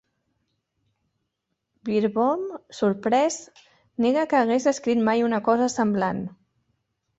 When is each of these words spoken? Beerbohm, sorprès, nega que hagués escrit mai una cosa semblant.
Beerbohm, 1.89 2.47
sorprès, 2.79 3.37
nega 4.07 4.25
que 4.33 4.41
hagués 4.41 4.69
escrit 4.75 5.07
mai 5.11 5.25
una 5.29 5.45
cosa 5.53 5.71
semblant. 5.77 6.27